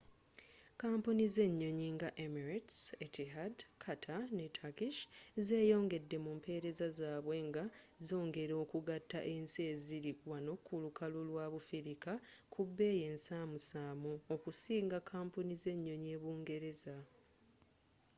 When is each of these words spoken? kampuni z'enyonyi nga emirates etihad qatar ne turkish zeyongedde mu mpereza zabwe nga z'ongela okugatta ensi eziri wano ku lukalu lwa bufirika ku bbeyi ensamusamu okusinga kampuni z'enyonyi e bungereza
kampuni 0.81 1.23
z'enyonyi 1.33 1.87
nga 1.95 2.09
emirates 2.25 2.77
etihad 3.05 3.55
qatar 3.83 4.23
ne 4.37 4.45
turkish 4.57 4.99
zeyongedde 5.47 6.17
mu 6.25 6.31
mpereza 6.39 6.87
zabwe 6.99 7.37
nga 7.47 7.63
z'ongela 8.05 8.55
okugatta 8.63 9.19
ensi 9.35 9.59
eziri 9.73 10.11
wano 10.31 10.53
ku 10.65 10.73
lukalu 10.83 11.19
lwa 11.29 11.45
bufirika 11.53 12.11
ku 12.53 12.61
bbeyi 12.67 13.01
ensamusamu 13.11 14.11
okusinga 14.33 14.97
kampuni 15.11 15.53
z'enyonyi 15.63 16.09
e 16.17 16.19
bungereza 16.21 16.95